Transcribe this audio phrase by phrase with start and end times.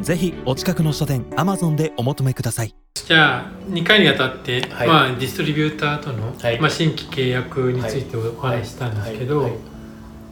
[0.00, 2.74] ぜひお近くの書店 Amazon でお求めください。
[2.94, 4.88] じゃあ2回にあたって、はい。
[4.88, 6.60] まあ、ディストリビューターとの、はい。
[6.60, 9.50] まあ、新規契約についてお話ししたんですけど、はい。
[9.50, 9.60] はい。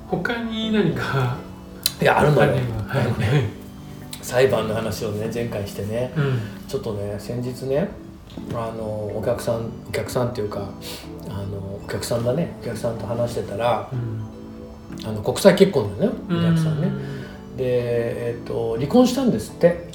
[0.08, 1.36] 他に何か
[2.00, 2.52] いやあるのよ。
[2.52, 2.64] ね
[4.20, 6.40] 裁判の話をね前回してねうん。
[6.68, 7.88] ちょっとね先日ね
[8.52, 8.84] あの
[9.16, 10.70] お客さんお客さんっていうか
[11.28, 14.34] あのお客さんだねお客さんと話してたらうん。
[15.06, 16.88] あの国際結婚だよねお客さんね。
[16.88, 17.23] うで、
[17.58, 19.88] えっと離婚したんですって。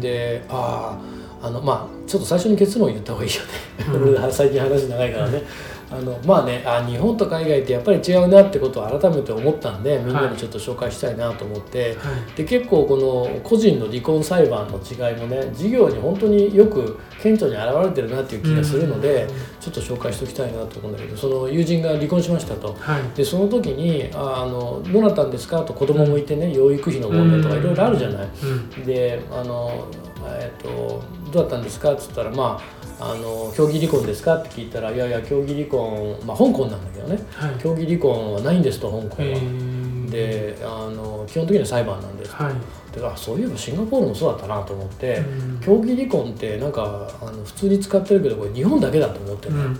[0.00, 0.98] であ
[1.42, 3.48] ああのまあちょっと最初に結論言った方がいいよね、
[3.94, 4.14] うん。
[4.14, 5.42] 俺 最近話長いからね
[5.90, 22.74] あのまあねあ日本と海外ってやっぱり違うなってことを改めて思ったんでみんなにちょっと紹介したいなと思って、はいで結構この個人の離婚裁判の違いもね事業に本当によく顕著に現れてるなっていう気がするので、うんちょっと紹介しておきたいなと思うんだけどその友人が離婚しましたと。
[22.78, 28.28] はいでその時にああの「どうなったんですか?」と子供もいてね養育費の問題とかいろいろあるじゃない。
[28.42, 29.86] うんであの、
[30.26, 31.02] えっと
[31.32, 37.18] 「どうだったんですか?」っつったら「まああの競技離婚ですか?」って聞いたら「いやいや競技離婚まあ香港なんだけどね。
[37.32, 37.50] はい。
[37.62, 39.38] 競技離婚はないんです」と香港へは。
[39.38, 40.10] ー。
[40.10, 42.32] であの基本的には裁判なんです。
[42.32, 42.52] はい。
[42.98, 45.60] であそういえばシンガポールもそうだったなと思って、うん。
[45.60, 49.54] 競技離婚ってなんかあの普通に使ってるけどこれ日本だけだと思ってね。
[49.56, 49.78] うんうん。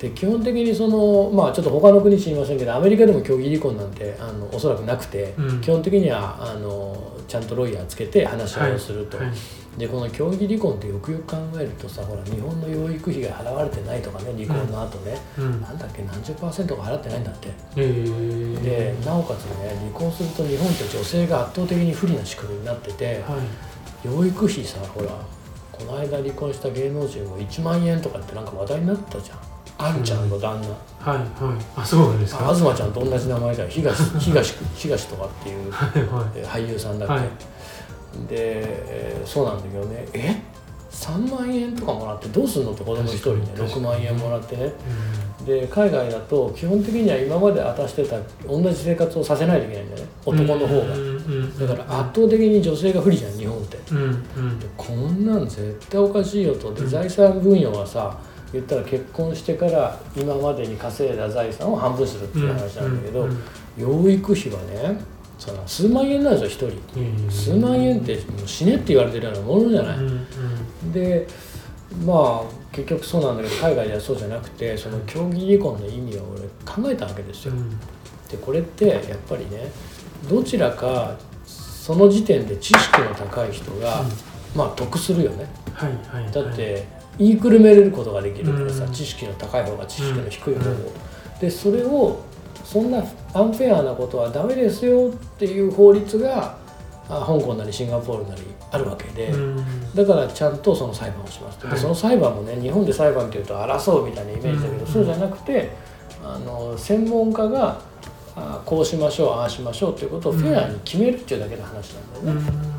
[0.00, 5.60] で基本的にそのまあちょっと他の国知りませんけどアメリカでも競技離婚なんてあのおそらくなくて、うん。
[5.60, 6.96] 基本的にはあの
[7.28, 9.26] ちゃんとロイヤーつけて話し合いをすると、はい。
[9.26, 9.36] はい
[9.78, 15.60] でこの競技離婚ってよくよく考えるとさほら日本の養育費が払われてないとかね離婚の後ね、うん。
[15.62, 17.48] なんだっけ何十パーセントが払ってないんだって。
[17.48, 18.62] へー。
[18.62, 23.36] でなおかつね離婚すると日本って女性が圧倒的に不利な仕組みになってて、は
[24.04, 24.06] い。
[24.06, 25.10] 養育費さほら
[25.72, 29.38] この間離婚した芸能人も1万円とかってなんか話題になったじゃん。
[29.80, 31.64] あんちゃんの旦那、はいはい。
[31.76, 32.50] あそうなんですか？
[32.50, 33.68] あ東ちゃんと同じ名前じゃん。
[33.68, 37.28] 東 東東とかっていう俳優さんだっけ、はい
[38.28, 40.06] で、えーそうなんだけどね。
[40.14, 40.42] え
[40.90, 43.46] ？3万円とかもらってどうすんのって子供一人ね。
[43.56, 44.72] 確かに6万円もらってね。
[45.42, 50.04] うで海外だと基本的には今まで果たしてた同じ生活をさせないといけないんだよね。
[50.04, 50.94] ん男の方が。
[50.94, 53.78] うんうんだから圧倒的に女性が不利じゃん日本って。
[53.92, 54.24] うん
[54.76, 56.72] こんなん絶対おかしいよと。
[56.72, 58.18] で財産分与はさ
[58.52, 63.28] 言ったら結婚してから今までに稼いだ財産を半分するっていう話なんだけど、
[63.76, 64.98] 養育費はね
[65.38, 67.00] その数万円なんですよ一人。
[67.00, 69.98] へー数万円ってもう死ねって言われてるようなものじゃない、
[70.92, 71.26] で
[72.04, 77.70] まあ結局そうなんだけど海外ではそうじゃなくてその競技離婚の意味を俺考えたわけですよ、うん。
[78.28, 79.70] でこれってやっぱりね
[80.28, 81.16] どちらか
[81.46, 84.02] その時点で知識の高い人が、
[84.54, 85.46] まあ得するよね。
[85.72, 86.32] はいはいはい。
[86.32, 86.86] だって
[87.18, 88.92] 言いくるめれることができるからさ、うん。
[88.92, 91.40] 知識の高い方が知識の低い方を、うん。
[91.40, 92.20] でそれを
[92.68, 92.98] そんな
[93.32, 96.58] アンフェアなことはダメですよっていう法律が
[97.08, 99.94] あ香港なりシンガポールなりあるわけで、うん。
[99.94, 101.80] だからちゃんとその裁判をしますと、ではい。
[101.80, 104.92] その裁判もね日本で裁判っていうと争うみたいなイメージだけど、うん。
[104.92, 105.70] そうじゃなくて
[106.22, 107.80] あの専門家が
[108.36, 112.77] あこうしましょうああしましょうっていうことをフェアに決めるっていうだけの話なんだよね。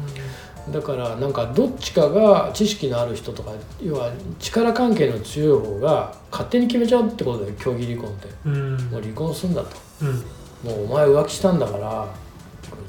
[0.71, 8.27] だからなんかどっちかが知識のある人とか要は力関係の強い方が勝手に決めちゃうってことだよ競技離婚って。
[8.45, 8.77] うん。
[8.89, 9.69] もう離婚するんだと。
[10.01, 10.69] うん。
[10.69, 12.07] もうお前浮気したんだから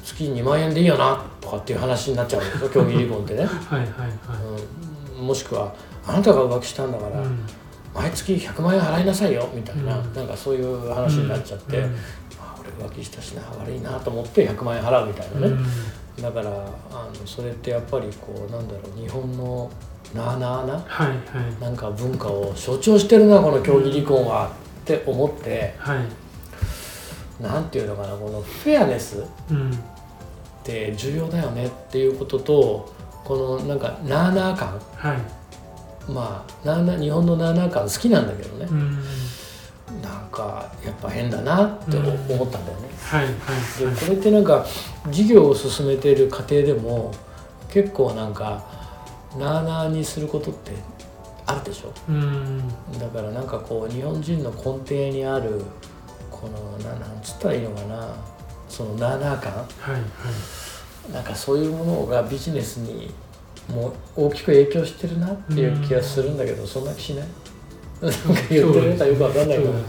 [0.05, 4.09] 月2万円でいいよなとかっていう話になっちゃうんですよ競技離婚ってね、 はいはいは
[5.19, 5.73] うん、もしくは
[6.07, 7.47] あなたが浮気したんだから、いうん。
[7.95, 10.15] 毎月100万円払いなさいよみたいな、うん。
[10.15, 11.85] なんかそういう話になっちゃって、うん。
[12.41, 15.67] あ俺浮気したしな悪いなと思って100万円払うみたいなね、うん
[16.21, 19.71] だからあのそれってやっぱりこうなんだろう日本の
[20.15, 21.17] なあなあなはいはい。
[21.61, 24.51] なんか文化を象徴してるなこの競技離婚は
[24.83, 27.43] って思ってはい。
[27.43, 29.79] なんていうのかなこのフェアネスっうん。
[30.65, 32.93] て重要だよねっていうことと
[33.25, 34.79] このなんかなあなあ感。
[34.97, 35.19] はい。
[36.11, 38.67] まあなあなあ日本のなあなあ感好きなんだけどね。
[38.71, 38.99] うん。
[40.03, 42.90] なんかやっぱ変だなって思うんったんだよね。
[43.11, 43.95] はいはいはい。
[43.95, 44.65] でこれってなんか
[45.11, 47.13] 事業を進めている過程でも
[47.69, 48.65] 結構なんか
[49.39, 50.73] なあなあにすることって
[51.47, 51.93] あるでしょ？
[52.09, 52.63] うん。
[52.99, 55.63] だからなんかこう日本人の根底にある
[56.31, 58.15] このななんつったらいいのかな？
[58.69, 59.53] そのなあなあ感？
[59.53, 61.13] はいはい。
[61.13, 63.11] なんかそういうものがビジネスに
[63.69, 67.27] もう大きく影響してるなっていう気がするんだけど、そんな気しない？
[68.03, 68.19] なんか
[68.49, 68.93] 言ってる？
[68.93, 69.73] のかよくわかんないけど。
[69.73, 69.83] ね。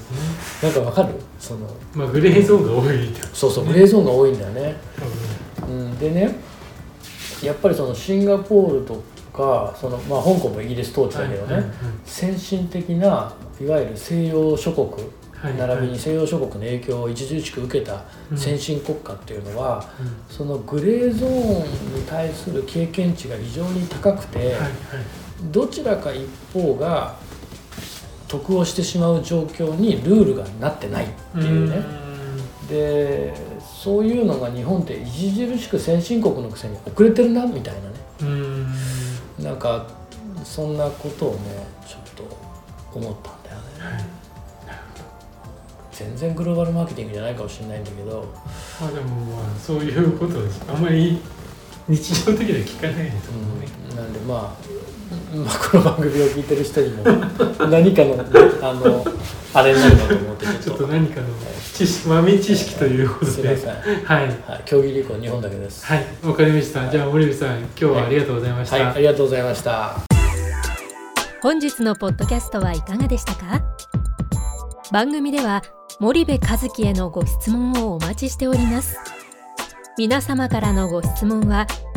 [0.64, 1.14] なんかわかる？
[1.42, 3.10] そのまあグレーゾーンが多い。
[3.34, 4.76] そうそうグレーゾーンが多いんだよね、
[5.68, 6.36] うん、でね
[7.44, 9.04] やっぱりそのシンガポールと
[9.34, 11.72] かその、まあ、香港もイギリス統治だけどね、はいはい
[12.06, 14.88] 先進的ないわゆる西洋諸国
[15.34, 18.04] はい並びに西洋諸国の影響を著しく受けた
[18.36, 20.36] 先進国家っていうのは、うん。
[20.36, 24.70] そのグレーゾーンに対する経験値が非常に高くて、はいはい。
[25.52, 27.16] どちらか一方が
[28.32, 31.84] 得をしてしまう状況にルールがなってないっていうね、
[32.70, 33.34] で
[33.84, 37.96] そういうのが日本って著しく先進国のくせに遅れてるなみたいなね。
[38.22, 38.28] うん。
[38.28, 38.34] う
[38.68, 38.74] ん
[39.44, 39.88] なんか
[40.44, 42.24] そんなことをねちょっと
[42.94, 43.96] 思ったんだよね。
[43.96, 44.06] はい。
[45.92, 48.28] 全然グローバルマーケティングじゃないかもしれないんだけど、
[48.80, 50.64] まあでもまあそういうことです。
[50.68, 51.20] あんまり
[51.88, 53.60] 日常的には聞かないですもん。
[53.60, 54.64] ね、なんでまあ、
[55.36, 57.04] まあ、この番組を聞いてる人にも
[57.70, 58.26] 何かの
[58.62, 59.06] あの
[59.54, 61.28] あれになるかと思ってちょっちょっとと何かの
[61.74, 63.32] 知識豆知識ということで。
[63.32, 64.26] すいません、はい。
[64.48, 65.86] はい、競技流行日本だけです。
[65.86, 66.06] はい。
[66.24, 66.90] わかりました。
[66.90, 69.98] じゃあ森部さん今日はありがとうございました、はい、ありがとうございました。
[71.42, 73.62] 本日のポッドキャストはいかがでしたか？
[74.92, 75.64] 番組では
[76.00, 78.98] 森部和樹へのご質問をお待ちしております。
[79.98, 81.68] 皆様からのご質問は